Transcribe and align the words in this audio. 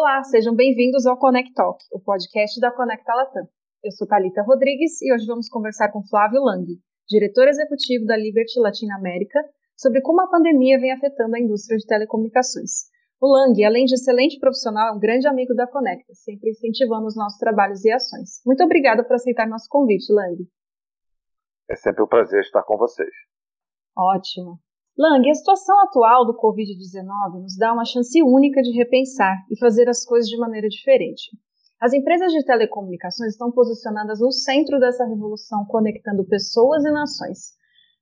Olá, 0.00 0.24
sejam 0.24 0.56
bem-vindos 0.56 1.04
ao 1.04 1.18
Connect 1.18 1.52
Talk, 1.52 1.84
o 1.92 2.00
podcast 2.00 2.58
da 2.58 2.72
Conecta 2.72 3.12
Latam. 3.12 3.46
Eu 3.84 3.92
sou 3.92 4.08
Talita 4.08 4.40
Rodrigues 4.40 5.02
e 5.02 5.12
hoje 5.12 5.26
vamos 5.26 5.46
conversar 5.50 5.92
com 5.92 6.02
Flávio 6.08 6.40
Lang, 6.40 6.64
diretor 7.06 7.46
executivo 7.48 8.06
da 8.06 8.16
Liberty 8.16 8.58
Latinoamérica, 8.58 9.38
sobre 9.76 10.00
como 10.00 10.22
a 10.22 10.30
pandemia 10.30 10.80
vem 10.80 10.90
afetando 10.90 11.36
a 11.36 11.38
indústria 11.38 11.76
de 11.76 11.84
telecomunicações. 11.84 12.88
O 13.20 13.26
Lang, 13.26 13.62
além 13.62 13.84
de 13.84 13.92
excelente 13.92 14.38
profissional, 14.40 14.88
é 14.88 14.96
um 14.96 14.98
grande 14.98 15.28
amigo 15.28 15.54
da 15.54 15.66
Conecta, 15.66 16.14
sempre 16.14 16.48
incentivando 16.48 17.04
os 17.04 17.14
nossos 17.14 17.38
trabalhos 17.38 17.84
e 17.84 17.92
ações. 17.92 18.40
Muito 18.46 18.64
obrigada 18.64 19.04
por 19.04 19.16
aceitar 19.16 19.46
nosso 19.46 19.68
convite, 19.68 20.10
Lang. 20.10 20.48
É 21.68 21.76
sempre 21.76 22.02
um 22.02 22.08
prazer 22.08 22.40
estar 22.40 22.62
com 22.62 22.78
vocês. 22.78 23.12
Ótimo. 23.94 24.58
Lang, 25.00 25.30
a 25.30 25.34
situação 25.34 25.80
atual 25.80 26.26
do 26.26 26.36
Covid-19 26.36 27.40
nos 27.40 27.56
dá 27.56 27.72
uma 27.72 27.86
chance 27.86 28.22
única 28.22 28.60
de 28.60 28.70
repensar 28.76 29.34
e 29.50 29.58
fazer 29.58 29.88
as 29.88 30.04
coisas 30.04 30.28
de 30.28 30.36
maneira 30.36 30.68
diferente. 30.68 31.30
As 31.80 31.94
empresas 31.94 32.30
de 32.30 32.44
telecomunicações 32.44 33.32
estão 33.32 33.50
posicionadas 33.50 34.20
no 34.20 34.30
centro 34.30 34.78
dessa 34.78 35.06
revolução, 35.06 35.64
conectando 35.64 36.22
pessoas 36.26 36.84
e 36.84 36.90
nações. 36.90 37.54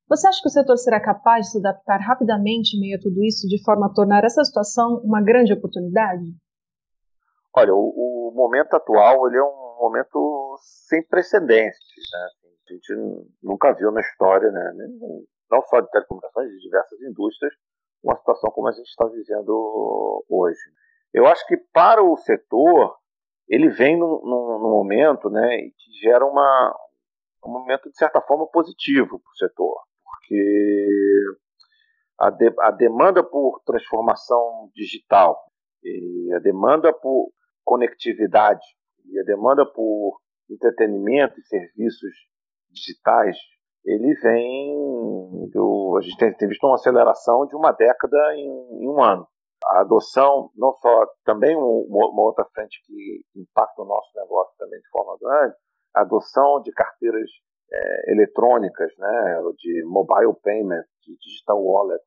Você 0.09 0.27
acha 0.27 0.43
que 0.43 0.49
o 0.49 0.51
setor 0.51 0.77
será 0.77 1.01
capaz 1.01 1.47
de 1.47 1.53
se 1.53 1.59
adaptar 1.59 2.01
rapidamente 2.01 2.77
em 2.77 2.81
meio 2.81 2.97
a 2.97 3.01
tudo 3.01 3.23
isso, 3.23 3.47
de 3.47 3.63
forma 3.63 3.87
a 3.87 3.95
tornar 3.95 4.25
essa 4.25 4.43
situação 4.43 5.01
uma 5.05 5.23
grande 5.23 5.53
oportunidade? 5.53 6.25
Olha, 7.57 7.77
o, 7.77 8.31
o 8.31 8.33
momento 8.35 8.75
atual 8.75 9.29
ele 9.29 9.37
é 9.37 9.45
um 9.45 9.77
momento 9.79 10.59
sem 10.89 11.07
precedentes. 11.07 11.79
Né? 12.13 12.51
A 12.69 12.73
gente 12.73 13.29
nunca 13.41 13.73
viu 13.73 13.93
na 13.93 14.01
história, 14.01 14.51
né? 14.51 14.73
Não 15.51 15.63
só 15.63 15.81
de 15.81 15.91
telecomunicações, 15.91 16.51
de 16.51 16.59
diversas 16.61 17.01
indústrias, 17.03 17.55
uma 18.03 18.17
situação 18.17 18.51
como 18.51 18.69
a 18.69 18.73
gente 18.73 18.87
está 18.87 19.07
vivendo 19.07 20.25
hoje. 20.29 20.61
Eu 21.13 21.27
acho 21.27 21.47
que 21.47 21.57
para 21.73 22.03
o 22.03 22.17
setor, 22.17 22.97
ele 23.49 23.69
vem 23.69 23.99
num, 23.99 24.21
num, 24.23 24.59
num 24.61 24.71
momento 24.71 25.31
né, 25.31 25.59
que 25.77 25.93
gera 26.01 26.25
uma, 26.25 26.77
um 27.45 27.51
momento, 27.51 27.91
de 27.91 27.97
certa 27.97 28.21
forma, 28.21 28.47
positivo 28.47 29.19
para 29.19 29.31
o 29.31 29.37
setor, 29.37 29.83
porque 30.05 31.25
a, 32.19 32.31
de, 32.31 32.55
a 32.61 32.71
demanda 32.71 33.23
por 33.23 33.61
transformação 33.65 34.71
digital, 34.75 35.39
a 36.35 36.39
demanda 36.41 36.93
por 36.93 37.33
conectividade 37.65 38.65
e 39.07 39.19
a 39.19 39.23
demanda 39.23 39.65
por 39.65 40.21
entretenimento 40.51 41.39
e 41.39 41.45
serviços 41.45 42.15
digitais 42.71 43.37
ele 43.89 44.15
vem 44.21 45.49
do, 45.51 45.97
a 45.99 46.03
gente 46.03 46.19
tem, 46.19 46.35
tem, 46.35 46.47
visto 46.47 46.67
uma 46.67 46.75
aceleração 46.75 47.47
de 47.47 47.57
uma 47.57 47.73
década 47.73 48.35
em, 48.35 48.83
em 48.83 48.89
um 48.89 49.03
ano. 49.03 49.27
A 49.65 49.81
adoção, 49.81 50.51
não 50.55 50.73
só 50.75 51.07
também 51.25 51.57
uma, 51.57 52.07
uma, 52.09 52.23
outra 52.23 52.45
frente 52.55 52.81
que 52.85 53.23
impacta 53.35 53.81
o 53.81 53.87
nosso 53.87 54.11
negócio 54.15 54.55
também 54.59 54.79
de 54.79 54.89
forma 54.91 55.17
grande, 55.19 55.55
a 55.97 56.03
adoção 56.03 56.61
de 56.63 56.71
carteiras 56.73 57.31
é, 57.73 58.13
eletrônicas, 58.13 58.93
né, 58.99 59.43
de 59.57 59.85
mobile 59.87 60.35
payment, 60.43 60.85
de 61.03 61.17
digital 61.19 61.59
wallet, 61.61 62.03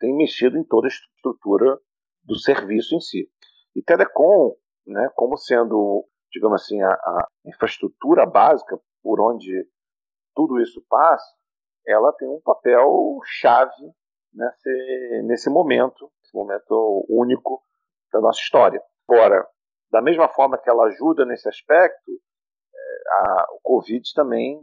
tem 0.00 0.16
mexido 0.16 0.56
em 0.56 0.64
toda 0.64 0.86
a 0.86 0.88
estrutura 0.88 1.78
do 2.24 2.38
serviço 2.38 2.94
em 2.96 3.00
si. 3.00 3.28
E 3.74 3.82
telecom, 3.82 4.54
né, 4.86 5.10
como 5.14 5.36
sendo, 5.36 6.06
digamos 6.32 6.62
assim, 6.62 6.80
a, 6.82 6.88
a 6.88 7.28
infraestrutura 7.44 8.24
básica 8.24 8.78
por 9.02 9.20
onde 9.20 9.66
tudo 10.36 10.60
isso 10.60 10.84
passa, 10.88 11.34
ela 11.86 12.12
tem 12.12 12.28
um 12.28 12.40
papel 12.44 13.18
chave 13.24 13.90
nesse, 14.32 15.22
nesse 15.24 15.50
momento, 15.50 16.12
esse 16.22 16.36
momento 16.36 17.04
único 17.08 17.62
da 18.12 18.20
nossa 18.20 18.38
história. 18.40 18.80
Agora, 19.08 19.48
da 19.90 20.02
mesma 20.02 20.28
forma 20.28 20.58
que 20.58 20.68
ela 20.68 20.84
ajuda 20.86 21.24
nesse 21.24 21.48
aspecto, 21.48 22.12
é, 22.12 23.08
a, 23.12 23.46
o 23.52 23.60
Covid 23.62 24.02
também 24.14 24.60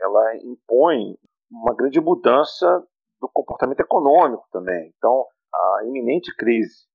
ela 0.00 0.36
impõe 0.38 1.16
uma 1.50 1.74
grande 1.74 2.00
mudança 2.00 2.84
do 3.20 3.28
comportamento 3.32 3.80
econômico 3.80 4.46
também. 4.50 4.92
Então, 4.96 5.24
a 5.54 5.84
iminente 5.84 6.34
crise 6.34 6.86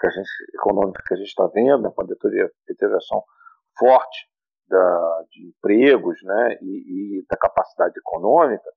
que 0.00 0.06
a 0.06 0.10
gente, 0.10 0.30
econômica 0.54 1.02
que 1.06 1.14
a 1.14 1.16
gente 1.16 1.28
está 1.28 1.46
vendo, 1.48 1.92
com 1.92 2.02
a 2.02 2.06
deterioração 2.66 3.22
forte 3.78 4.28
da, 4.68 5.24
de 5.30 5.46
empregos 5.46 6.18
né, 6.22 6.58
e, 6.60 7.18
e, 7.18 7.26
da 7.28 7.36
capacidade 7.36 7.98
econômica 7.98 8.70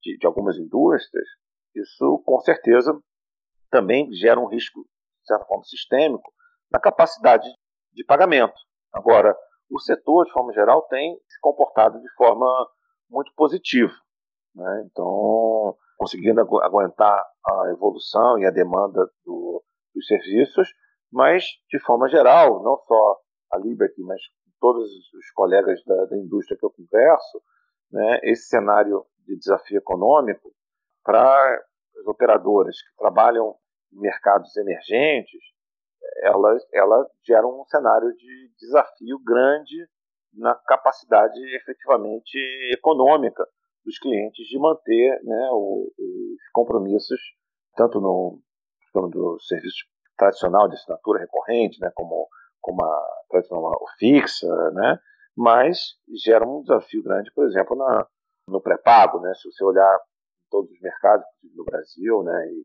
de, 0.00 0.18
de, 0.18 0.26
algumas 0.26 0.56
indústrias, 0.56 1.26
isso 1.74 2.22
com 2.24 2.40
certeza 2.40 2.92
também 3.70 4.12
gera 4.12 4.38
um 4.38 4.48
risco, 4.48 4.80
de 4.80 5.26
certa 5.26 5.44
forma, 5.46 5.64
sistêmico 5.64 6.32
na 6.70 6.78
capacidade 6.78 7.48
de 7.92 8.04
pagamento. 8.04 8.54
Agora, 8.92 9.36
o 9.70 9.80
setor, 9.80 10.26
de 10.26 10.32
forma 10.32 10.52
geral, 10.52 10.82
tem 10.82 11.16
se 11.28 11.40
comportado 11.40 11.98
de 12.00 12.12
forma 12.14 12.46
muito 13.08 13.32
positiva. 13.34 13.92
Né? 14.54 14.84
Então, 14.86 15.76
conseguindo 15.96 16.40
agu 16.40 16.60
aguentar 16.62 17.24
a 17.46 17.70
evolução 17.70 18.38
e 18.38 18.46
a 18.46 18.50
demanda 18.50 19.08
do, 19.24 19.62
dos 19.94 20.06
serviços, 20.06 20.68
mas, 21.10 21.44
de 21.70 21.78
forma 21.80 22.08
geral, 22.08 22.62
não 22.62 22.76
só 22.86 23.18
a 23.52 23.58
Liberty, 23.58 24.02
mas 24.02 24.20
todos 24.62 24.88
os 25.12 25.30
colegas 25.34 25.82
da, 25.84 26.04
da 26.04 26.16
indústria 26.16 26.56
que 26.56 26.64
eu 26.64 26.70
converso, 26.70 27.42
né, 27.90 28.20
esse 28.22 28.48
cenário 28.48 29.04
de 29.26 29.36
desafio 29.36 29.78
econômico 29.78 30.54
para 31.02 31.34
as 31.98 32.06
operadoras 32.06 32.76
que 32.80 32.96
trabalham 32.96 33.56
em 33.92 33.98
mercados 33.98 34.56
emergentes, 34.56 35.40
ela, 36.22 36.56
ela 36.72 37.06
gera 37.26 37.44
um 37.44 37.64
cenário 37.66 38.14
de 38.14 38.52
desafio 38.56 39.18
grande 39.26 39.76
na 40.32 40.54
capacidade 40.54 41.38
efetivamente 41.56 42.38
econômica 42.72 43.44
dos 43.84 43.98
clientes 43.98 44.46
de 44.46 44.58
manter 44.60 45.20
né, 45.24 45.48
os 45.50 46.50
compromissos, 46.52 47.20
tanto 47.74 48.00
no, 48.00 48.40
no 48.94 49.40
serviço 49.40 49.84
tradicional 50.16 50.68
de 50.68 50.76
assinatura 50.76 51.18
recorrente, 51.18 51.80
né, 51.80 51.90
como 51.96 52.28
como 52.62 52.84
a 52.84 53.21
tradicional 53.32 53.80
fixa, 53.98 54.46
né? 54.72 54.98
mas 55.36 55.96
gera 56.24 56.46
um 56.46 56.62
desafio 56.62 57.02
grande, 57.02 57.32
por 57.34 57.46
exemplo, 57.46 57.76
na, 57.76 58.06
no 58.48 58.60
pré-pago. 58.60 59.20
Né? 59.20 59.32
Se 59.34 59.50
você 59.50 59.64
olhar 59.64 59.98
todos 60.50 60.70
os 60.70 60.80
mercados 60.80 61.26
no 61.54 61.64
Brasil, 61.64 62.22
né? 62.22 62.46
e 62.48 62.64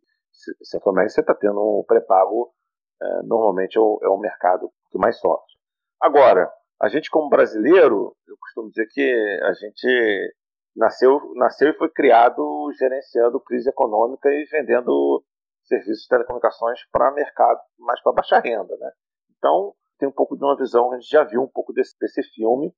Centro-América, 0.64 1.14
você 1.14 1.22
está 1.22 1.34
tendo 1.34 1.60
um 1.60 1.84
pré-pago, 1.84 2.54
é, 3.02 3.24
normalmente 3.24 3.78
é 3.78 3.82
o, 3.82 4.00
é 4.04 4.08
o 4.10 4.18
mercado 4.18 4.70
que 4.92 4.98
mais 4.98 5.18
sofre. 5.20 5.54
Agora, 6.02 6.52
a 6.82 6.90
gente 6.90 7.10
como 7.10 7.30
brasileiro, 7.30 8.16
eu 8.28 8.38
costumo 8.40 8.70
dizer 8.70 8.88
que 8.88 9.40
a 9.44 9.54
gente 9.54 10.36
nasceu, 10.76 11.20
nasceu 11.36 11.70
e 11.70 11.78
foi 11.78 11.90
criado 11.90 12.72
gerenciando 12.78 13.40
crise 13.40 13.70
econômica 13.70 14.30
e 14.30 14.46
vendendo 14.46 15.24
serviços 15.64 16.04
de 16.04 16.08
telecomunicações 16.08 16.80
para 16.92 17.12
mercado 17.12 17.60
mais 17.80 18.02
para 18.02 18.14
baixa 18.14 18.40
renda, 18.40 18.76
né? 18.78 18.92
Então, 19.38 19.74
tem 19.98 20.08
um 20.08 20.14
pouco 20.14 20.38
de 20.38 20.44
uma 20.44 20.58
visão, 20.58 20.92
a 20.92 21.00
gente 21.00 21.10
já 21.10 21.24
viu 21.24 21.42
um 21.42 21.48
pouco 21.48 21.74
desse, 21.74 21.98
desse 22.00 22.22
filme, 22.34 22.74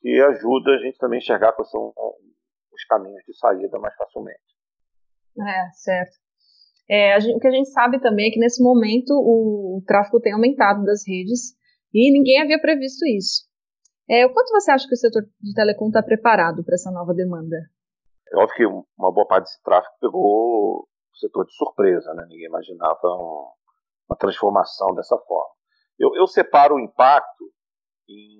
que 0.00 0.20
ajuda 0.20 0.72
a 0.72 0.78
gente 0.78 0.98
também 0.98 1.18
a 1.18 1.22
enxergar 1.22 1.52
quais 1.52 1.70
são 1.70 1.92
os 2.72 2.84
caminhos 2.88 3.22
de 3.26 3.36
saída 3.36 3.78
mais 3.78 3.94
facilmente. 3.96 4.40
É, 5.38 5.70
certo. 5.72 6.16
É, 6.88 7.20
gente, 7.20 7.36
o 7.36 7.40
que 7.40 7.48
a 7.48 7.52
gente 7.52 7.70
sabe 7.70 8.00
também 8.00 8.28
é 8.28 8.30
que 8.32 8.38
nesse 8.38 8.62
momento 8.62 9.10
o, 9.10 9.78
o 9.78 9.82
tráfego 9.84 10.20
tem 10.20 10.32
aumentado 10.32 10.84
das 10.84 11.02
redes 11.06 11.56
e 11.92 12.12
ninguém 12.12 12.40
havia 12.40 12.60
previsto 12.60 13.04
isso. 13.06 13.46
É, 14.08 14.24
o 14.24 14.32
quanto 14.32 14.50
você 14.50 14.70
acha 14.70 14.86
que 14.86 14.94
o 14.94 14.96
setor 14.96 15.22
de 15.40 15.52
telecom 15.52 15.88
está 15.88 16.02
preparado 16.02 16.62
para 16.64 16.74
essa 16.74 16.92
nova 16.92 17.12
demanda? 17.12 17.56
É 18.32 18.36
óbvio 18.36 18.56
que 18.56 18.66
uma 18.66 19.12
boa 19.12 19.26
parte 19.26 19.44
desse 19.44 19.60
tráfego 19.62 19.94
pegou 20.00 20.22
o 20.22 21.16
setor 21.18 21.44
de 21.44 21.54
surpresa, 21.54 22.14
né? 22.14 22.24
Ninguém 22.28 22.46
imaginava 22.46 23.00
um, 23.04 23.50
uma 24.08 24.16
transformação 24.16 24.94
dessa 24.94 25.16
forma. 25.18 25.54
Eu, 25.98 26.14
eu 26.14 26.26
separo 26.26 26.76
o 26.76 26.80
impacto 26.80 27.44
em, 28.08 28.38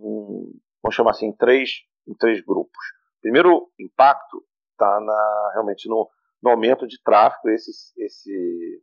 vamos 0.83 0.95
chamar 0.95 1.13
assim, 1.13 1.27
em 1.27 1.37
três, 1.37 1.71
em 2.07 2.15
três 2.15 2.41
grupos. 2.43 2.79
Primeiro 3.21 3.71
impacto 3.79 4.45
está 4.73 4.99
realmente 5.53 5.89
no, 5.89 6.09
no, 6.43 6.51
aumento 6.51 6.87
de 6.87 7.03
tráfego, 7.03 7.49
esse, 7.51 7.71
esse 7.99 8.83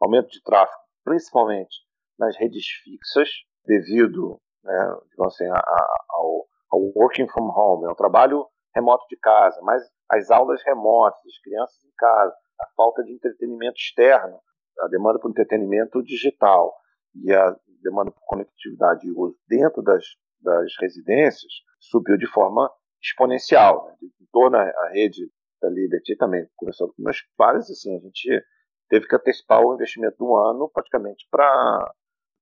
aumento 0.00 0.28
de 0.28 0.42
tráfego, 0.42 0.78
principalmente 1.04 1.76
nas 2.18 2.36
redes 2.36 2.66
fixas, 2.82 3.28
devido 3.64 4.40
né, 4.62 4.96
assim, 5.26 5.46
a, 5.46 5.58
a, 5.58 6.04
ao, 6.10 6.46
ao 6.70 6.80
working 6.94 7.28
from 7.28 7.50
home, 7.50 7.86
ao 7.86 7.96
trabalho 7.96 8.46
remoto 8.74 9.04
de 9.08 9.16
casa, 9.16 9.58
mas 9.62 9.82
as 10.08 10.30
aulas 10.30 10.62
remotas, 10.64 11.20
as 11.26 11.38
crianças 11.42 11.84
em 11.84 11.92
casa, 11.96 12.34
a 12.60 12.66
falta 12.76 13.02
de 13.02 13.12
entretenimento 13.12 13.76
externo, 13.76 14.40
a 14.80 14.88
demanda 14.88 15.18
por 15.18 15.30
entretenimento 15.30 16.02
digital 16.02 16.74
e 17.24 17.32
a 17.32 17.56
demanda 17.82 18.10
por 18.10 18.22
conectividade 18.26 19.06
e 19.06 19.12
uso 19.12 19.36
dentro 19.48 19.82
das, 19.82 20.04
das 20.40 20.72
residências 20.80 21.52
subiu 21.80 22.16
de 22.16 22.26
forma 22.26 22.70
exponencial. 23.02 23.86
Né? 23.86 24.08
Em 24.20 24.26
torno 24.32 24.58
da 24.58 24.88
rede 24.90 25.30
da 25.60 25.68
Liberty 25.68 26.16
também, 26.16 26.48
conversando 26.56 26.92
com 26.94 27.02
meus 27.02 27.22
pais, 27.36 27.70
assim, 27.70 27.96
a 27.96 28.00
gente 28.00 28.44
teve 28.88 29.06
que 29.06 29.16
antecipar 29.16 29.60
o 29.60 29.74
investimento 29.74 30.16
do 30.18 30.36
ano 30.36 30.70
praticamente 30.72 31.26
para 31.30 31.92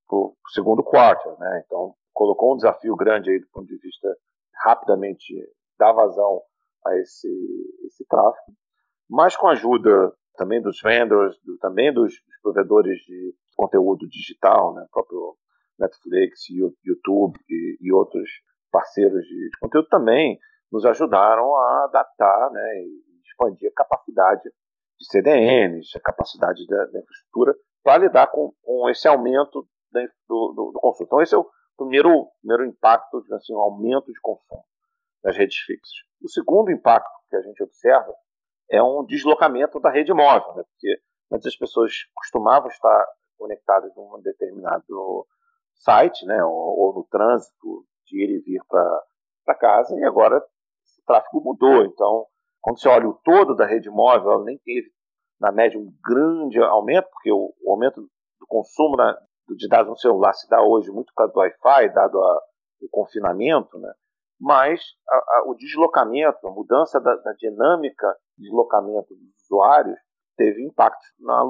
o 0.09 0.35
segundo 0.53 0.83
quarto, 0.83 1.29
né? 1.39 1.63
Então 1.65 1.95
colocou 2.13 2.53
um 2.53 2.57
desafio 2.57 2.95
grande 2.95 3.31
aí 3.31 3.39
do 3.39 3.47
ponto 3.47 3.67
de 3.67 3.77
vista 3.77 4.15
rapidamente 4.63 5.33
dar 5.77 5.91
vazão 5.91 6.41
a 6.85 6.95
esse, 6.97 7.27
esse 7.85 8.05
tráfego, 8.07 8.53
mas 9.09 9.35
com 9.35 9.47
a 9.47 9.51
ajuda 9.51 10.13
também 10.37 10.61
dos 10.61 10.79
vendors, 10.81 11.37
do, 11.43 11.57
também 11.57 11.93
dos, 11.93 12.13
dos, 12.13 12.41
provedores 12.41 12.99
de 12.99 13.33
conteúdo 13.55 14.07
digital, 14.07 14.73
né? 14.73 14.85
próprio 14.91 15.35
Netflix, 15.79 16.41
YouTube 16.83 17.37
e, 17.49 17.77
e 17.81 17.93
outros 17.93 18.29
parceiros 18.71 19.23
de, 19.23 19.49
de, 19.49 19.57
conteúdo 19.59 19.87
também 19.87 20.39
nos 20.71 20.85
ajudaram 20.85 21.55
a 21.55 21.85
adaptar 21.85 22.51
né, 22.51 22.81
e 22.81 23.03
expandir 23.25 23.69
a 23.69 23.75
capacidade 23.75 24.43
de 24.99 25.05
CDNs, 25.09 25.95
a 25.95 26.01
capacidade 26.01 26.65
da, 26.67 26.85
da 26.85 26.99
infraestrutura 26.99 27.55
para 27.83 27.97
lidar 27.99 28.27
com, 28.27 28.53
com, 28.61 28.89
esse 28.89 29.07
aumento 29.07 29.67
da, 29.91 30.01
do, 30.27 30.53
do, 30.55 30.71
do, 30.73 30.79
consumo. 30.79 31.05
Então, 31.07 31.21
esse 31.21 31.35
é 31.35 31.37
o 31.37 31.49
primeiro, 31.77 32.27
primeiro 32.41 32.65
impacto, 32.65 33.23
assim, 33.33 33.53
o 33.53 33.59
aumento 33.59 34.11
de 34.11 34.19
consumo 34.21 34.63
das 35.23 35.37
redes 35.37 35.57
fixas. 35.57 35.93
O 36.21 36.29
segundo 36.29 36.71
impacto 36.71 37.09
que 37.29 37.35
a 37.35 37.41
gente 37.41 37.61
observa 37.63 38.13
é 38.69 38.81
um 38.81 39.05
deslocamento 39.05 39.79
da 39.79 39.91
rede 39.91 40.13
móvel, 40.13 40.55
né? 40.55 40.63
porque 40.63 40.99
antes 41.31 41.47
as 41.47 41.55
pessoas 41.55 41.91
costumavam 42.15 42.69
estar 42.69 43.05
conectadas 43.37 43.95
em 43.95 44.01
um 44.01 44.21
determinado 44.21 45.25
site, 45.75 46.25
né? 46.25 46.43
ou, 46.43 46.51
ou 46.51 46.93
no 46.95 47.03
trânsito 47.09 47.85
de 48.05 48.23
ir 48.23 48.37
e 48.37 48.39
vir 48.39 48.61
para 48.67 49.55
casa, 49.55 49.95
e 49.97 50.03
agora 50.03 50.37
esse 50.83 51.03
tráfego 51.05 51.41
mudou. 51.41 51.83
Então, 51.85 52.25
quando 52.61 52.79
você 52.79 52.89
olha 52.89 53.07
o 53.07 53.19
todo 53.23 53.55
da 53.55 53.65
rede 53.65 53.89
móvel, 53.89 54.31
ela 54.31 54.43
nem 54.43 54.57
teve, 54.59 54.89
na 55.39 55.51
média, 55.51 55.79
um 55.79 55.91
grande 56.03 56.59
aumento, 56.59 57.09
porque 57.11 57.31
o, 57.31 57.53
o 57.63 57.71
aumento 57.71 58.01
do 58.01 58.47
consumo 58.47 58.95
na, 58.95 59.17
de 59.55 59.67
dados 59.67 59.89
no 59.89 59.97
celular 59.97 60.33
se 60.33 60.49
dá 60.49 60.61
hoje 60.61 60.91
muito 60.91 61.13
causa 61.13 61.33
do 61.33 61.39
Wi-Fi, 61.39 61.93
dado 61.93 62.21
a, 62.21 62.41
o 62.81 62.89
confinamento, 62.89 63.77
né? 63.79 63.93
mas 64.39 64.81
a, 65.07 65.15
a, 65.15 65.43
o 65.47 65.55
deslocamento, 65.55 66.47
a 66.47 66.51
mudança 66.51 66.99
da, 66.99 67.15
da, 67.15 67.33
dinâmica 67.33 68.07
de 68.37 68.43
deslocamento 68.43 69.13
dos 69.15 69.43
usuários 69.43 69.97
teve 70.35 70.65
impacto 70.65 71.05
na 71.19 71.41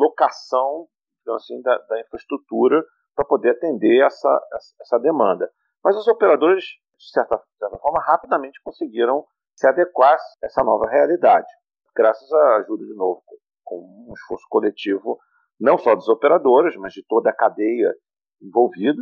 alocação 1.25 1.35
assim, 1.35 1.61
da, 1.61 1.77
da 1.77 1.99
infraestrutura 1.99 2.83
para 3.15 3.25
poder 3.25 3.51
atender 3.51 4.05
essa, 4.05 4.41
essa 4.81 4.99
demanda. 4.99 5.49
Mas 5.83 5.95
os 5.95 6.07
operadores, 6.07 6.63
de 6.97 7.11
certa, 7.11 7.37
de 7.37 7.57
certa 7.57 7.77
forma, 7.77 8.01
rapidamente 8.01 8.61
conseguiram 8.63 9.25
se 9.55 9.67
adequar 9.67 10.15
a 10.15 10.45
essa 10.45 10.63
nova 10.63 10.89
realidade, 10.89 11.47
graças 11.95 12.31
à 12.31 12.57
ajuda, 12.57 12.85
de 12.85 12.93
novo, 12.93 13.23
com, 13.63 13.77
um 14.09 14.13
esforço 14.13 14.45
coletivo, 14.49 15.17
não 15.59 15.77
só 15.77 15.95
dos 15.95 16.09
operadores, 16.09 16.75
mas 16.75 16.91
de 16.91 17.03
toda 17.07 17.29
a 17.29 17.35
cadeia 17.35 17.93
envolvida, 18.41 19.01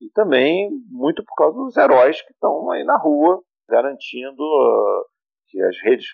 e 0.00 0.10
também 0.10 0.70
muito 0.90 1.22
por 1.24 1.34
causa 1.34 1.58
dos 1.58 1.76
heróis 1.76 2.22
que 2.22 2.32
estão 2.32 2.70
aí 2.70 2.84
na 2.84 2.96
rua, 2.96 3.42
garantindo 3.68 4.42
uh, 4.42 5.04
que 5.48 5.62
as 5.62 5.76
redes 5.82 6.06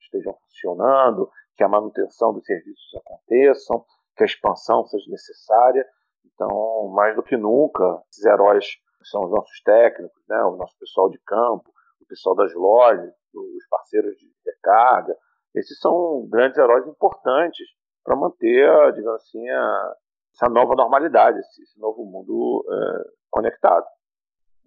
estejam 0.00 0.34
funcionando, 0.34 1.30
que 1.56 1.64
a 1.64 1.68
manutenção 1.68 2.32
dos 2.32 2.44
serviços 2.44 2.94
aconteçam, 2.96 3.84
que 4.16 4.22
a 4.22 4.26
expansão 4.26 4.84
seja 4.86 5.10
necessária. 5.10 5.86
Então, 6.24 6.88
mais 6.94 7.14
do 7.14 7.22
que 7.22 7.36
nunca, 7.36 8.02
esses 8.10 8.24
heróis 8.24 8.66
são 9.04 9.24
os 9.24 9.30
nossos 9.30 9.60
técnicos, 9.62 10.22
né, 10.28 10.42
o 10.44 10.56
nosso 10.56 10.76
pessoal 10.78 11.10
de 11.10 11.18
campo, 11.26 11.70
o 12.00 12.06
pessoal 12.06 12.34
das 12.34 12.54
lojas, 12.54 13.12
os 13.34 13.68
parceiros 13.68 14.16
de 14.16 14.26
recarga. 14.46 15.14
Esses 15.54 15.78
são 15.78 16.26
grandes 16.28 16.58
heróis 16.58 16.86
importantes 16.86 17.66
para 18.02 18.16
manter, 18.16 18.92
digamos 18.92 19.22
assim, 19.22 19.48
a, 19.48 19.94
essa 20.34 20.48
nova 20.48 20.74
normalidade, 20.74 21.38
esse, 21.38 21.78
novo 21.78 22.04
mundo 22.04 22.64
é, 22.68 23.10
conectado. 23.30 23.86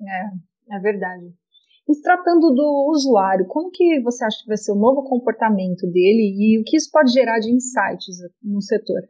É, 0.02 0.76
é 0.76 0.80
verdade. 0.80 1.34
E 1.88 2.02
tratando 2.02 2.54
do 2.54 2.90
usuário, 2.90 3.48
como 3.48 3.72
que 3.72 4.02
você 4.02 4.26
acha 4.26 4.42
que 4.42 4.48
vai 4.48 4.58
ser 4.58 4.72
o 4.72 4.76
novo 4.76 5.04
comportamento 5.04 5.90
dele 5.90 6.36
e 6.38 6.60
o 6.60 6.64
que 6.64 6.76
isso 6.76 6.90
pode 6.92 7.12
gerar 7.12 7.40
de 7.40 7.50
insights 7.52 8.18
no 8.44 8.62
setor? 8.62 9.02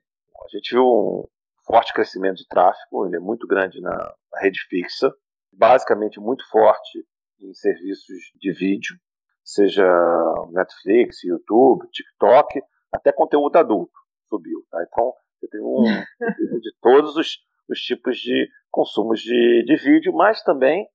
A 0.45 0.47
gente 0.49 0.73
viu 0.73 0.83
um 0.85 1.27
forte 1.65 1.93
crescimento 1.93 2.37
de 2.37 2.47
tráfego, 2.47 3.05
ele 3.05 3.17
é 3.17 3.19
muito 3.19 3.45
grande 3.47 3.81
na, 3.81 3.95
na 4.31 4.39
rede 4.39 4.59
fixa, 4.69 5.13
basicamente 5.51 6.19
muito 6.19 6.47
forte 6.49 7.05
em 7.41 7.53
serviços 7.53 8.31
de 8.35 8.51
vídeo, 8.53 8.95
seja 9.43 9.85
Netflix, 10.51 11.23
YouTube, 11.23 11.87
TikTok, 11.89 12.61
até 12.91 13.11
conteúdo 13.11 13.55
adulto 13.57 13.97
subiu. 14.27 14.65
Tá? 14.69 14.83
Então, 14.83 15.13
você 15.39 15.47
tem 15.47 15.61
um 15.61 15.83
de 16.61 16.73
todos 16.81 17.15
os, 17.15 17.37
os 17.69 17.79
tipos 17.79 18.17
de 18.17 18.49
consumos 18.71 19.19
de, 19.21 19.63
de 19.65 19.75
vídeo, 19.75 20.13
mas 20.13 20.41
também 20.43 20.87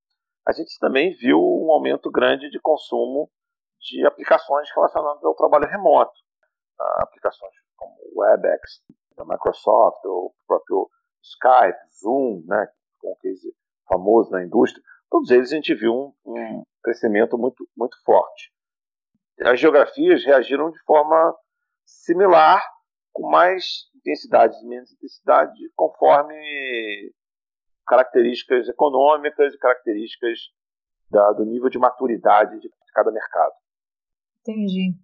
a 0.46 0.52
gente 0.52 0.76
também 0.80 1.14
viu 1.16 1.38
um 1.38 1.70
aumento 1.70 2.10
grande 2.10 2.50
de 2.50 2.60
consumo 2.60 3.30
de 3.80 4.04
aplicações 4.06 4.68
relacionadas 4.74 5.22
ao 5.24 5.34
trabalho 5.34 5.68
remoto. 5.68 6.12
Ah, 6.80 7.02
aplicações 7.02 7.52
como 7.76 7.94
o 8.12 8.20
WebEx 8.20 8.82
da 9.16 9.24
Microsoft, 9.24 10.04
ou 10.04 10.26
o 10.26 10.34
próprio 10.46 10.88
Skype, 11.22 11.78
Zoom, 12.00 12.42
né, 12.46 12.68
com 12.98 13.12
um 13.12 13.16
case 13.16 13.54
famoso 13.88 14.30
na 14.30 14.44
indústria, 14.44 14.82
todos 15.10 15.30
eles 15.30 15.52
a 15.52 15.56
gente 15.56 15.74
viu 15.74 15.92
um, 15.92 16.12
um 16.24 16.64
crescimento 16.82 17.36
muito, 17.38 17.68
muito 17.76 17.96
forte. 18.04 18.52
As 19.40 19.58
geografias 19.58 20.24
reagiram 20.24 20.70
de 20.70 20.82
forma 20.84 21.34
similar, 21.84 22.62
com 23.12 23.28
mais 23.28 23.90
intensidade 23.94 24.56
e 24.62 24.66
menos 24.66 24.92
intensidade, 24.92 25.58
conforme 25.74 26.34
características 27.86 28.68
econômicas 28.68 29.54
e 29.54 29.58
características 29.58 30.38
da, 31.10 31.32
do 31.32 31.44
nível 31.44 31.68
de 31.68 31.78
maturidade 31.78 32.58
de 32.58 32.70
cada 32.94 33.10
mercado. 33.10 33.52
Entendi. 34.40 34.94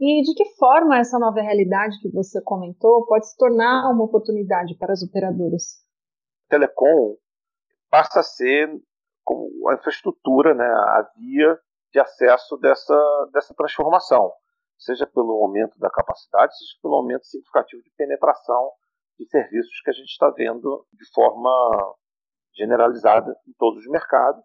E 0.00 0.22
de 0.22 0.34
que 0.34 0.44
forma 0.56 0.98
essa 0.98 1.18
nova 1.18 1.40
realidade 1.40 2.00
que 2.00 2.10
você 2.10 2.42
comentou 2.42 3.06
pode 3.06 3.28
se 3.28 3.36
tornar 3.36 3.90
uma 3.90 4.04
oportunidade 4.04 4.76
para 4.76 4.92
as 4.92 5.02
operadoras? 5.02 5.84
Telecom 6.48 7.16
passa 7.90 8.20
a 8.20 8.22
ser 8.22 8.68
como 9.22 9.68
a 9.68 9.74
infraestrutura, 9.74 10.54
né, 10.54 10.66
a 10.66 11.10
via 11.16 11.58
de 11.92 12.00
acesso 12.00 12.56
dessa, 12.58 13.30
dessa 13.32 13.54
transformação 13.54 14.32
seja 14.78 15.06
pelo 15.06 15.42
aumento 15.42 15.78
da 15.78 15.90
capacidade, 15.90 16.56
seja 16.56 16.78
pelo 16.82 16.96
aumento 16.96 17.24
significativo 17.26 17.82
de 17.82 17.90
penetração 17.96 18.72
de 19.18 19.28
serviços 19.28 19.80
que 19.82 19.90
a 19.90 19.92
gente 19.92 20.10
está 20.10 20.30
vendo 20.30 20.86
de 20.92 21.08
forma 21.12 21.94
generalizada 22.54 23.34
em 23.46 23.52
todos 23.58 23.80
os 23.80 23.90
mercados. 23.90 24.42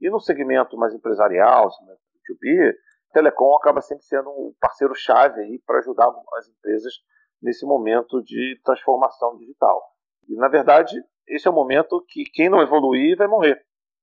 E 0.00 0.10
no 0.10 0.20
segmento 0.20 0.76
mais 0.76 0.94
empresarial, 0.94 1.68
B2B, 1.68 2.74
telecom 3.12 3.54
acaba 3.54 3.80
sempre 3.80 4.04
sendo 4.04 4.30
um 4.30 4.54
parceiro-chave 4.60 5.40
aí 5.40 5.62
para 5.66 5.78
ajudar 5.78 6.12
as 6.36 6.48
empresas 6.48 6.94
nesse 7.40 7.66
momento 7.66 8.22
de 8.22 8.60
transformação 8.64 9.36
digital. 9.36 9.82
E, 10.28 10.36
na 10.36 10.48
verdade, 10.48 11.02
esse 11.26 11.46
é 11.46 11.50
o 11.50 11.54
momento 11.54 12.04
que 12.08 12.24
quem 12.24 12.48
não 12.48 12.62
evoluir 12.62 13.16
vai 13.16 13.26
morrer. 13.26 13.60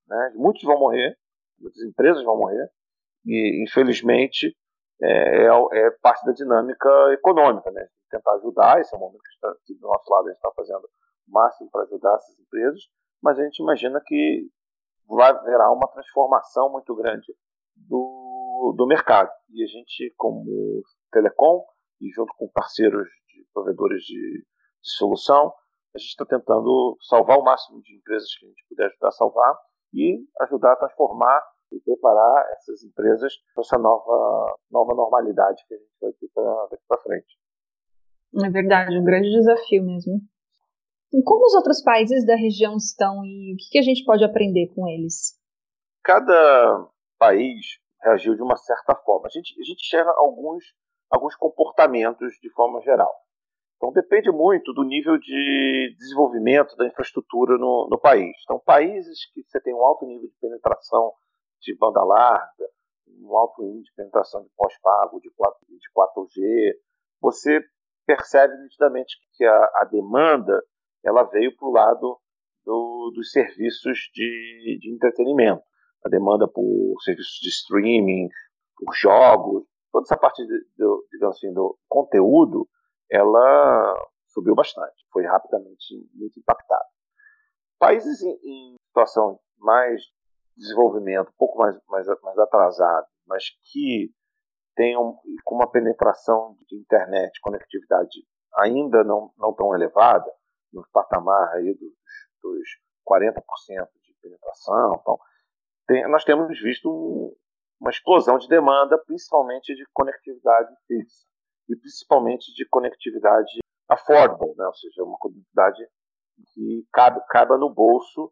Né? 0.07 0.33
Muitos 0.35 0.63
vão 0.63 0.79
morrer, 0.79 1.17
muitas 1.59 1.81
empresas 1.83 2.23
vão 2.23 2.37
morrer, 2.37 2.69
e, 3.25 3.63
infelizmente, 3.63 4.55
é, 5.01 5.45
é, 5.45 5.47
é, 5.47 5.91
parte 6.01 6.25
da 6.25 6.31
dinâmica 6.33 6.89
econômica, 7.13 7.71
né? 7.71 7.87
Tentar 8.09 8.33
ajudar, 8.35 8.81
esse 8.81 8.93
é 8.93 8.97
o 8.97 8.99
momento 8.99 9.21
que, 9.21 9.29
está, 9.29 9.55
que 9.65 9.73
do 9.75 9.87
nosso 9.87 10.11
lado 10.11 10.27
a 10.27 10.29
gente 10.29 10.37
está 10.37 10.51
fazendo 10.55 10.89
o 11.27 11.31
máximo 11.31 11.69
para 11.71 11.83
ajudar 11.83 12.15
essas 12.15 12.39
empresas, 12.39 12.81
mas 13.21 13.39
a 13.39 13.43
gente 13.43 13.61
imagina 13.61 14.01
que 14.05 14.49
vai 15.07 15.31
haverá 15.31 15.71
uma 15.71 15.87
transformação 15.87 16.71
muito 16.71 16.93
grande 16.95 17.33
do, 17.75 18.28
do 18.75 18.87
mercado. 18.87 19.29
E 19.49 19.63
a 19.63 19.67
gente, 19.67 20.13
como 20.17 20.83
telecom, 21.11 21.63
e 22.01 22.09
junto 22.13 22.33
com 22.37 22.49
parceiros 22.49 23.07
de 23.27 23.45
provedores 23.53 24.03
de, 24.03 24.15
de 24.15 24.91
solução, 24.97 25.53
a 25.95 25.97
gente 25.97 26.09
está 26.09 26.25
tentando 26.25 26.97
salvar 27.01 27.37
o 27.37 27.43
máximo 27.43 27.81
de 27.81 27.95
empresas 27.95 28.29
que 28.37 28.45
a 28.45 28.49
gente 28.49 28.65
puder 28.69 28.87
ajudar 28.87 29.07
a 29.07 29.11
salvar 29.11 29.55
e 29.93 30.19
ajudar 30.41 30.73
a 30.73 30.75
transformar 30.75 31.41
e 31.71 31.79
preparar 31.81 32.45
essas 32.53 32.83
empresas 32.83 33.33
para 33.53 33.61
essa 33.61 33.77
nova, 33.77 34.55
nova 34.71 34.93
normalidade 34.95 35.63
que 35.67 35.73
a 35.73 35.77
gente 35.77 35.97
vai 36.01 36.11
ter 36.13 36.27
daqui 36.69 36.83
para 36.87 37.01
frente. 37.01 37.37
É 38.45 38.49
verdade, 38.49 38.97
um 38.97 39.03
grande 39.03 39.29
desafio 39.29 39.83
mesmo. 39.83 40.19
E 41.11 41.23
como 41.23 41.45
os 41.45 41.55
outros 41.55 41.81
países 41.81 42.25
da 42.25 42.35
região 42.35 42.75
estão 42.77 43.25
e 43.25 43.53
o 43.53 43.57
que 43.71 43.79
a 43.79 43.81
gente 43.81 44.03
pode 44.05 44.23
aprender 44.23 44.71
com 44.75 44.87
eles? 44.87 45.39
Cada 46.03 46.87
país 47.17 47.79
reagiu 48.01 48.35
de 48.35 48.41
uma 48.41 48.55
certa 48.55 48.95
forma. 48.95 49.27
A 49.27 49.29
gente, 49.29 49.59
a 49.59 49.63
gente 49.63 49.97
alguns, 50.17 50.63
alguns 51.09 51.35
comportamentos 51.35 52.33
de 52.41 52.49
forma 52.51 52.81
geral. 52.81 53.13
Então 53.77 53.93
depende 53.93 54.29
muito 54.31 54.73
do 54.73 54.83
nível 54.83 55.17
de 55.17 55.95
desenvolvimento 55.97 56.75
da 56.75 56.85
infraestrutura 56.85 57.57
no, 57.57 57.87
no 57.89 57.97
país. 57.97 58.35
Então, 58.43 58.59
países 58.59 59.31
que 59.33 59.41
você 59.43 59.59
tem 59.61 59.73
um 59.73 59.83
alto 59.83 60.05
nível 60.05 60.27
de 60.27 60.35
penetração 60.41 61.13
de 61.61 61.75
banda 61.77 62.03
larga, 62.03 62.65
um 63.07 63.37
alto 63.37 63.63
índice 63.63 63.89
de 63.89 63.95
penetração 63.95 64.43
de 64.43 64.49
pós-pago, 64.55 65.19
de, 65.21 65.29
4, 65.31 65.59
de 65.67 65.91
4G, 65.95 66.73
você 67.21 67.63
percebe 68.05 68.53
nitidamente 68.57 69.15
que 69.33 69.45
a, 69.45 69.71
a 69.75 69.87
demanda 69.89 70.61
ela 71.05 71.23
veio 71.23 71.55
para 71.55 71.67
o 71.67 71.71
lado 71.71 72.19
do, 72.65 73.11
dos 73.15 73.31
serviços 73.31 74.09
de, 74.13 74.77
de 74.81 74.93
entretenimento. 74.93 75.63
A 76.05 76.09
demanda 76.09 76.47
por 76.47 76.95
serviços 77.03 77.39
de 77.41 77.49
streaming, 77.49 78.29
por 78.77 78.93
jogos, 78.95 79.63
toda 79.91 80.05
essa 80.05 80.17
parte 80.17 80.45
de, 80.45 80.59
de, 80.77 81.07
digamos 81.11 81.37
assim, 81.37 81.53
do 81.53 81.77
conteúdo, 81.87 82.67
ela 83.09 83.95
subiu 84.27 84.55
bastante, 84.55 85.05
foi 85.11 85.25
rapidamente 85.25 86.07
muito 86.13 86.39
impactada. 86.39 86.85
Países 87.79 88.21
em, 88.21 88.39
em 88.43 88.75
situação 88.87 89.39
mais 89.57 90.01
desenvolvimento, 90.55 91.29
um 91.29 91.37
pouco 91.37 91.57
mais, 91.57 91.77
mais, 91.87 92.07
mais 92.21 92.37
atrasado, 92.37 93.07
mas 93.25 93.43
que 93.71 94.13
tenham 94.75 95.17
com 95.43 95.55
uma 95.55 95.69
penetração 95.69 96.55
de 96.67 96.77
internet, 96.77 97.39
conectividade 97.41 98.25
ainda 98.55 99.03
não, 99.03 99.31
não 99.37 99.53
tão 99.53 99.73
elevada, 99.73 100.31
no 100.71 100.85
patamar 100.91 101.55
aí 101.55 101.73
dos, 101.73 101.93
dos 102.41 102.69
40% 103.07 103.33
de 104.03 104.13
penetração, 104.21 104.99
então, 105.01 105.19
tem, 105.89 106.07
nós 106.07 106.23
temos 106.23 106.47
visto 106.61 106.87
um, 106.87 107.35
uma 107.81 107.89
explosão 107.89 108.37
de 108.37 108.47
demanda, 108.47 108.95
principalmente 109.05 109.73
de 109.73 109.83
conectividade 109.91 110.71
fixa 110.85 111.25
e 111.67 111.75
principalmente 111.75 112.53
de 112.53 112.63
conectividade 112.69 113.57
affordable, 113.87 114.53
né? 114.55 114.67
ou 114.67 114.73
seja, 114.75 115.03
uma 115.03 115.17
conectividade 115.17 115.83
que 116.53 116.87
cabe, 116.93 117.19
caiba 117.29 117.57
no 117.57 117.73
bolso 117.73 118.31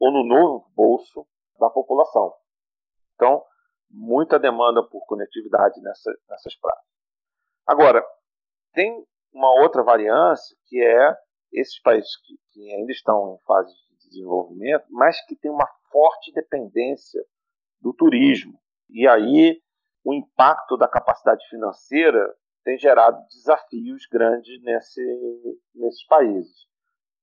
ou 0.00 0.12
no 0.12 0.26
novo 0.26 0.68
bolso 0.74 1.24
da 1.60 1.70
população. 1.70 2.34
Então, 3.14 3.44
muita 3.88 4.36
demanda 4.36 4.82
por 4.82 5.06
conectividade 5.06 5.80
nessa, 5.82 6.12
nessas 6.28 6.56
praças. 6.56 6.84
Agora, 7.64 8.04
tem 8.72 9.06
uma 9.32 9.62
outra 9.62 9.84
variância 9.84 10.56
que 10.66 10.82
é 10.82 11.16
esses 11.52 11.80
países 11.80 12.10
que, 12.22 12.36
que 12.50 12.74
ainda 12.74 12.90
estão 12.90 13.36
em 13.36 13.46
fase 13.46 13.72
de 13.72 13.85
desenvolvimento, 14.08 14.84
mas 14.90 15.24
que 15.26 15.36
têm 15.36 15.50
uma 15.50 15.68
forte 15.90 16.32
dependência 16.32 17.22
do 17.80 17.92
turismo. 17.92 18.58
E 18.90 19.06
aí 19.06 19.60
o 20.04 20.14
impacto 20.14 20.76
da 20.76 20.88
capacidade 20.88 21.46
financeira 21.48 22.32
tem 22.64 22.78
gerado 22.78 23.20
desafios 23.28 24.06
grandes 24.10 24.60
nesse, 24.62 25.00
nesses 25.74 26.06
países. 26.06 26.66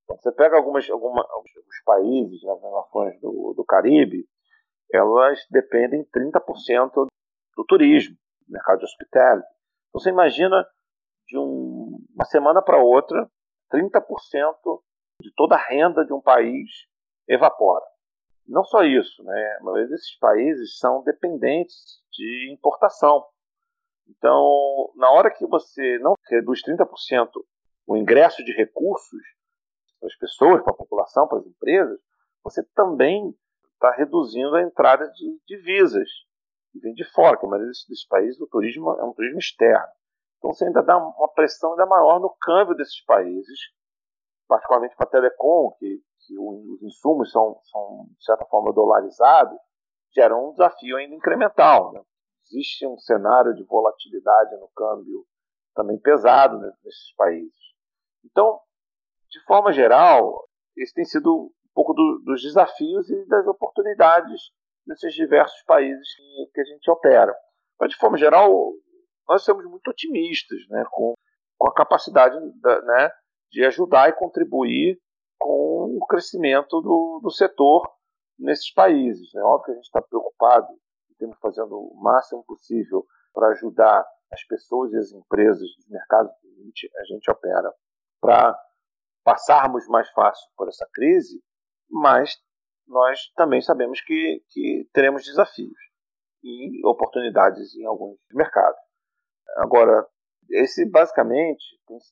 Então, 0.03 0.17
você 0.17 0.31
pega 0.31 0.57
algumas, 0.57 0.89
alguma, 0.89 1.25
alguns 1.29 1.83
países, 1.85 2.43
né, 2.43 2.51
as 2.51 2.61
nações 2.61 3.19
do, 3.21 3.53
do 3.55 3.63
Caribe, 3.65 4.25
elas 4.91 5.39
dependem 5.49 6.05
30% 6.05 7.07
do 7.55 7.65
turismo, 7.65 8.15
do 8.47 8.51
mercado 8.51 8.79
de 8.79 8.85
hospitality. 8.85 9.47
Então, 9.89 10.01
você 10.01 10.09
imagina 10.09 10.65
de 11.27 11.37
um, 11.37 11.97
uma 12.13 12.25
semana 12.25 12.61
para 12.61 12.83
outra, 12.83 13.29
30% 13.73 14.01
de 14.01 14.92
toda 15.35 15.55
a 15.55 15.67
renda 15.67 16.05
de 16.05 16.13
um 16.13 16.21
país 16.21 16.69
evapora. 17.27 17.85
Não 18.47 18.63
só 18.63 18.83
isso, 18.83 19.23
né? 19.23 19.57
a 19.59 19.63
maioria 19.63 19.87
desses 19.87 20.17
países 20.17 20.77
são 20.77 21.01
dependentes 21.03 22.01
de 22.11 22.51
importação. 22.53 23.25
Então, 24.07 24.91
na 24.95 25.09
hora 25.11 25.31
que 25.31 25.45
você 25.47 25.97
não 25.99 26.13
reduz 26.29 26.61
30% 26.61 27.29
o 27.87 27.97
ingresso 27.97 28.43
de 28.43 28.51
recursos 28.51 29.21
para 29.99 30.07
as 30.07 30.15
pessoas, 30.17 30.61
para 30.61 30.73
a 30.73 30.77
população, 30.77 31.27
para 31.27 31.39
as 31.39 31.45
empresas, 31.45 31.99
você 32.43 32.61
também 32.75 33.33
está 33.73 33.91
reduzindo 33.91 34.55
a 34.55 34.61
entrada 34.61 35.09
de 35.11 35.39
divisas 35.47 36.09
que 36.71 36.79
vem 36.79 36.93
de 36.93 37.05
fora, 37.11 37.37
que 37.37 37.45
a 37.45 37.49
maioria 37.49 37.69
desses 37.69 38.05
países 38.07 38.39
o 38.41 38.47
turismo 38.47 38.91
é 38.91 39.03
um 39.03 39.13
turismo 39.13 39.39
externo. 39.39 39.87
Então 40.37 40.53
você 40.53 40.65
ainda 40.65 40.81
dá 40.81 40.97
uma 40.97 41.29
pressão 41.33 41.71
ainda 41.71 41.85
maior 41.85 42.19
no 42.19 42.29
câmbio 42.41 42.75
desses 42.75 43.03
países, 43.05 43.59
particularmente 44.47 44.95
para 44.95 45.05
a 45.05 45.09
telecom, 45.09 45.71
que, 45.79 46.01
que 46.25 46.39
os 46.39 46.81
insumos 46.83 47.31
são, 47.31 47.59
são, 47.63 48.07
de 48.17 48.23
certa 48.23 48.45
forma, 48.45 48.73
dolarizados, 48.73 49.57
gera 50.13 50.35
um 50.35 50.51
desafio 50.51 50.97
ainda 50.97 51.15
incremental. 51.15 51.93
Né? 51.93 52.01
Existe 52.45 52.85
um 52.87 52.97
cenário 52.97 53.53
de 53.53 53.63
volatilidade 53.63 54.55
no 54.57 54.69
câmbio 54.75 55.25
também 55.73 55.99
pesado 55.99 56.59
nesses 56.59 57.13
países. 57.15 57.57
Então, 58.23 58.59
de 59.29 59.43
forma 59.45 59.73
geral, 59.73 60.47
esse 60.77 60.93
tem 60.93 61.05
sido 61.05 61.45
um 61.45 61.73
pouco 61.73 61.93
do, 61.93 62.21
dos 62.23 62.41
desafios 62.41 63.09
e 63.09 63.25
das 63.27 63.47
oportunidades 63.47 64.51
nesses 64.85 65.13
diversos 65.13 65.61
países 65.63 66.07
que 66.53 66.61
a 66.61 66.65
gente 66.65 66.89
opera. 66.91 67.33
Mas, 67.79 67.89
de 67.89 67.97
forma 67.97 68.17
geral, 68.17 68.73
nós 69.27 69.43
somos 69.43 69.65
muito 69.65 69.89
otimistas 69.89 70.59
né, 70.69 70.85
com, 70.91 71.13
com 71.57 71.67
a 71.67 71.73
capacidade 71.73 72.35
da, 72.61 72.81
né, 72.81 73.11
de 73.53 73.63
ajudar 73.65 74.09
e 74.09 74.13
contribuir 74.13 74.99
com 75.39 75.97
o 76.01 76.05
crescimento 76.07 76.81
do, 76.81 77.19
do 77.21 77.29
setor 77.29 77.87
nesses 78.37 78.73
países. 78.73 79.33
É 79.35 79.41
óbvio 79.41 79.65
que 79.65 79.71
a 79.71 79.75
gente 79.75 79.85
está 79.85 80.01
preocupado 80.01 80.67
e 81.11 81.15
temos 81.15 81.37
fazendo 81.39 81.77
o 81.77 81.95
máximo 82.01 82.43
possível 82.45 83.05
para 83.31 83.49
ajudar 83.49 84.03
as 84.31 84.43
pessoas 84.45 84.91
e 84.91 84.97
as 84.97 85.11
empresas 85.11 85.69
dos 85.77 85.87
mercados 85.87 86.33
que 86.41 86.47
a 86.47 86.63
gente, 86.63 86.91
a 86.97 87.03
gente 87.05 87.29
opera 87.29 87.71
para 88.19 88.59
passarmos 89.23 89.87
mais 89.87 90.09
fácil 90.09 90.49
por 90.57 90.67
essa 90.67 90.87
crise, 90.91 91.39
mas 91.87 92.35
nós 92.87 93.31
também 93.35 93.61
sabemos 93.61 94.01
que, 94.01 94.43
que 94.49 94.89
teremos 94.91 95.23
desafios 95.23 95.77
e 96.43 96.85
oportunidades 96.87 97.75
em 97.75 97.85
alguns 97.85 98.17
mercados. 98.33 98.79
Agora, 99.57 100.07
esse 100.49 100.89
basicamente 100.89 101.63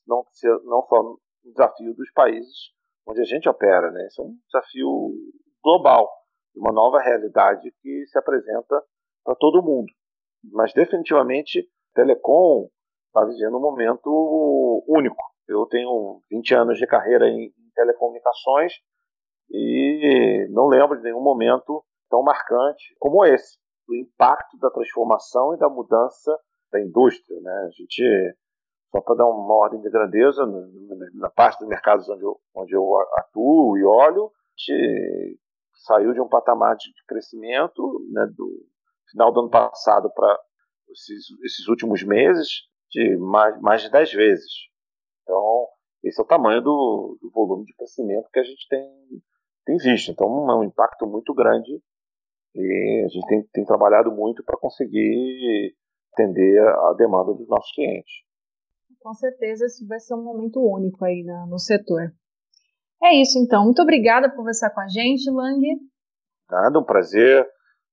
não, 0.06 0.24
não 0.64 0.86
só 0.86 1.16
um 1.44 1.50
desafio 1.52 1.94
dos 1.94 2.10
países 2.12 2.72
onde 3.06 3.20
a 3.20 3.24
gente 3.24 3.48
opera, 3.48 3.90
né? 3.90 4.06
Esse 4.06 4.20
é 4.20 4.24
um 4.24 4.36
desafio 4.46 5.12
global, 5.62 6.08
uma 6.54 6.72
nova 6.72 7.00
realidade 7.00 7.72
que 7.82 8.06
se 8.06 8.18
apresenta 8.18 8.82
para 9.24 9.34
todo 9.36 9.62
mundo. 9.62 9.92
Mas 10.52 10.72
definitivamente, 10.72 11.68
Telecom 11.94 12.68
está 13.06 13.24
vivendo 13.24 13.56
um 13.56 13.60
momento 13.60 14.84
único. 14.88 15.22
Eu 15.48 15.66
tenho 15.66 16.20
20 16.30 16.54
anos 16.54 16.78
de 16.78 16.86
carreira 16.86 17.28
em, 17.28 17.46
em 17.46 17.70
telecomunicações 17.74 18.72
e 19.50 20.46
não 20.50 20.66
lembro 20.66 20.96
de 20.96 21.04
nenhum 21.04 21.22
momento 21.22 21.84
tão 22.08 22.22
marcante 22.22 22.94
como 22.98 23.24
esse, 23.24 23.58
do 23.86 23.94
impacto 23.94 24.56
da 24.58 24.70
transformação 24.70 25.54
e 25.54 25.58
da 25.58 25.68
mudança 25.68 26.36
da 26.70 26.80
indústria. 26.80 27.38
Né? 27.40 27.52
A 27.52 27.70
gente, 27.70 28.36
só 28.92 29.00
para 29.00 29.16
dar 29.16 29.26
uma 29.26 29.54
ordem 29.54 29.80
de 29.80 29.88
grandeza, 29.88 30.44
na 31.14 31.30
parte 31.30 31.58
dos 31.58 31.68
mercados 31.68 32.06
onde 32.10 32.22
eu, 32.22 32.38
onde 32.54 32.74
eu 32.74 33.00
atuo 33.16 33.78
e 33.78 33.84
olho, 33.84 34.26
a 34.26 34.30
gente 34.54 35.40
saiu 35.86 36.12
de 36.12 36.20
um 36.20 36.28
patamar 36.28 36.76
de 36.76 36.92
crescimento 37.08 38.06
né, 38.12 38.26
do 38.36 38.66
final 39.10 39.32
do 39.32 39.40
ano 39.40 39.50
passado 39.50 40.12
para 40.14 40.38
esses, 40.90 41.24
esses, 41.42 41.66
últimos 41.68 42.02
meses 42.02 42.68
de 42.90 43.16
mais, 43.16 43.58
mais 43.62 43.82
de 43.82 43.90
10 43.90 44.12
vezes. 44.12 44.52
Então, 45.22 45.68
esse 46.04 46.20
é 46.20 46.22
o 46.22 46.26
tamanho 46.26 46.60
do, 46.60 47.18
do 47.20 47.30
volume 47.30 47.64
de 47.64 47.74
crescimento 47.74 48.28
que 48.30 48.40
a 48.40 48.44
gente 48.44 48.68
tem, 48.68 48.86
tem 49.64 49.76
visto. 49.78 50.10
Então, 50.10 50.50
é 50.50 50.54
um 50.54 50.64
impacto 50.64 51.06
muito 51.06 51.32
grande 51.32 51.80
e 52.54 53.04
a 53.06 53.08
gente 53.08 53.26
tem, 53.26 53.42
tem 53.54 53.64
trabalhado 53.64 54.12
muito 54.12 54.44
para 54.44 54.58
conseguir 54.58 55.74
atender 56.12 56.60
a 56.60 56.92
demanda 56.92 57.32
dos 57.32 57.48
nossos 57.48 57.72
clientes. 57.72 58.12
Com 59.02 59.14
certeza, 59.14 59.66
esse 59.66 59.86
vai 59.86 59.98
ser 59.98 60.14
um 60.14 60.22
momento 60.22 60.60
único 60.60 61.04
aí 61.04 61.24
no, 61.24 61.46
no 61.46 61.58
setor. 61.58 62.12
É 63.02 63.20
isso, 63.20 63.38
então. 63.38 63.64
Muito 63.64 63.82
obrigada 63.82 64.30
por 64.30 64.36
conversar 64.36 64.70
com 64.70 64.80
a 64.80 64.86
gente, 64.86 65.28
Lang. 65.28 65.60
Nada, 66.48 66.78
um 66.78 66.84
prazer. 66.84 67.44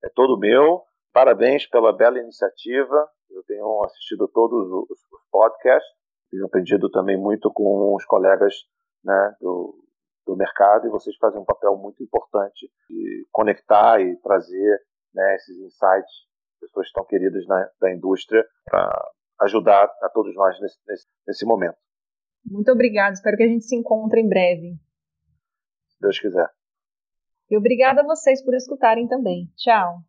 É 0.03 0.09
todo 0.09 0.37
meu. 0.37 0.83
Parabéns 1.11 1.65
pela 1.65 1.91
bela 1.91 2.19
iniciativa. 2.19 3.07
Eu 3.29 3.43
tenho 3.43 3.83
assistido 3.83 4.27
todos 4.27 4.71
os, 4.71 4.99
podcasts. 5.31 5.91
Tenho 6.29 6.45
aprendido 6.45 6.89
também 6.91 7.17
muito 7.17 7.51
com 7.51 7.95
os 7.95 8.05
colegas 8.05 8.53
né, 9.03 9.35
do, 9.41 9.75
do 10.27 10.35
mercado 10.35 10.85
e 10.85 10.91
vocês 10.91 11.15
fazem 11.17 11.39
um 11.39 11.45
papel 11.45 11.75
muito 11.75 12.03
importante 12.03 12.71
de 12.87 13.27
conectar 13.31 13.99
e 13.99 14.15
trazer 14.17 14.79
né, 15.13 15.35
esses 15.35 15.57
insights 15.57 16.29
pessoas 16.59 16.91
tão 16.91 17.05
queridas 17.05 17.47
na, 17.47 17.69
da 17.79 17.91
indústria 17.91 18.45
para 18.65 19.11
ajudar 19.41 19.85
a 20.01 20.09
todos 20.09 20.35
nós 20.35 20.59
nesse, 20.59 20.77
nesse, 20.87 21.07
nesse 21.27 21.45
momento. 21.45 21.77
Muito 22.45 22.71
obrigada. 22.71 23.13
Espero 23.13 23.37
que 23.37 23.43
a 23.43 23.47
gente 23.47 23.65
se 23.65 23.75
encontre 23.75 24.21
em 24.21 24.27
breve. 24.27 24.75
Se 25.87 25.99
Deus 25.99 26.19
quiser. 26.19 26.49
E 27.49 27.57
obrigada 27.57 28.01
a 28.01 28.05
vocês 28.05 28.43
por 28.43 28.53
escutarem 28.53 29.07
também. 29.07 29.51
Tchau. 29.55 29.99